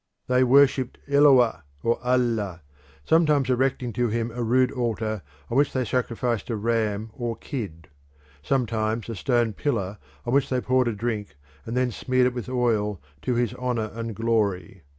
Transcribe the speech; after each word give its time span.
They 0.25 0.43
worshipped 0.43 0.97
Eloah 1.07 1.63
or 1.83 2.03
Allah, 2.03 2.63
sometimes 3.05 3.51
erecting 3.51 3.93
to 3.93 4.07
him 4.07 4.31
a 4.31 4.41
rude 4.41 4.71
altar 4.71 5.21
on 5.47 5.55
which 5.57 5.73
they 5.73 5.85
sacrificed 5.85 6.49
a 6.49 6.55
ram 6.55 7.11
or 7.13 7.35
kid; 7.35 7.87
sometimes 8.41 9.09
a 9.09 9.15
stone 9.15 9.53
pillar 9.53 9.99
on 10.25 10.33
which 10.33 10.49
they 10.49 10.59
poured 10.59 10.87
a 10.87 10.93
drink, 10.93 11.35
and 11.67 11.77
then 11.77 11.91
smeared 11.91 12.25
it 12.25 12.33
with 12.33 12.49
oil 12.49 12.99
to 13.21 13.35
his 13.35 13.53
honour 13.53 13.91
and 13.93 14.15
glory. 14.15 14.81